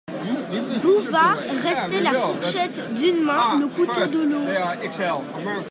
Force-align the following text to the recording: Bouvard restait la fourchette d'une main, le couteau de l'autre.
Bouvard 0.81 1.37
restait 1.63 2.01
la 2.01 2.13
fourchette 2.13 2.91
d'une 2.95 3.23
main, 3.23 3.59
le 3.59 3.67
couteau 3.67 4.07
de 4.07 4.29
l'autre. 4.33 5.59